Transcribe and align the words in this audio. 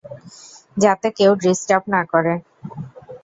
যাতে 0.77 1.07
কেউ 1.17 1.31
ডিস্টার্ব 1.43 1.83
না 1.93 2.01
করে। 2.11 2.33